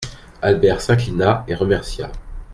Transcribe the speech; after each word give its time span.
Albert 0.41 0.79
s'inclina 0.81 1.45
et 1.47 1.53
remercia. 1.53 2.09